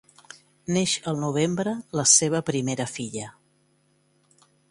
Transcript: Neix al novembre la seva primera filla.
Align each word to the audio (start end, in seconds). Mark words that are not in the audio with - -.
Neix 0.77 0.93
al 1.11 1.19
novembre 1.23 1.75
la 2.01 2.07
seva 2.13 2.41
primera 2.49 2.89
filla. 2.95 3.29